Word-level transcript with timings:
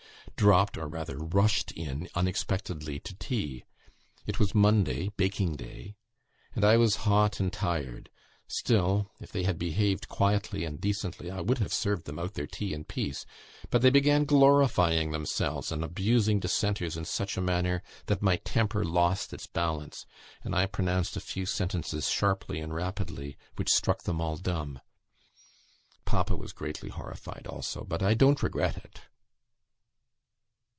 dropped, 0.37 0.75
or 0.75 0.87
rather 0.87 1.19
rushed, 1.19 1.71
in 1.73 2.09
unexpectedly 2.15 2.97
to 2.99 3.13
tea. 3.17 3.63
It 4.25 4.39
was 4.39 4.55
Monday 4.55 5.09
(baking 5.15 5.55
day), 5.55 5.93
and 6.55 6.65
I 6.65 6.77
was 6.77 6.95
hot 7.05 7.39
and 7.39 7.53
tired; 7.53 8.09
still, 8.47 9.11
if 9.19 9.31
they 9.31 9.43
had 9.43 9.59
behaved 9.59 10.07
quietly 10.09 10.65
and 10.65 10.81
decently, 10.81 11.29
I 11.29 11.41
would 11.41 11.59
have 11.59 11.71
served 11.71 12.07
them 12.07 12.17
out 12.17 12.33
their 12.33 12.47
tea 12.47 12.73
in 12.73 12.85
peace; 12.85 13.23
but 13.69 13.83
they 13.83 13.91
began 13.91 14.25
glorifying 14.25 15.11
themselves, 15.11 15.71
and 15.71 15.83
abusing 15.83 16.39
Dissenters 16.39 16.97
in 16.97 17.05
such 17.05 17.37
a 17.37 17.41
manner, 17.41 17.83
that 18.07 18.23
my 18.23 18.37
temper 18.37 18.83
lost 18.83 19.33
its 19.33 19.45
balance, 19.45 20.07
and 20.43 20.55
I 20.55 20.65
pronounced 20.65 21.15
a 21.15 21.19
few 21.21 21.45
sentences 21.45 22.09
sharply 22.09 22.59
and 22.61 22.73
rapidly, 22.73 23.37
which 23.57 23.69
struck 23.69 24.01
them 24.05 24.19
all 24.19 24.37
dumb. 24.37 24.79
Papa 26.05 26.35
was 26.35 26.51
greatly 26.51 26.89
horrified 26.89 27.45
also, 27.45 27.83
but 27.83 28.01
I 28.01 28.15
don't 28.15 28.41
regret 28.41 28.75
it." 28.77 29.01